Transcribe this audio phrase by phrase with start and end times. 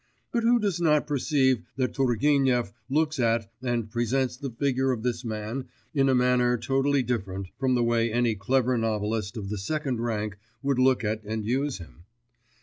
[0.33, 5.23] But who does not perceive that Turgenev looks at and presents the figure of this
[5.23, 10.01] man in a manner totally different from the way any clever novelist of the second
[10.01, 12.05] rank would look at and use him?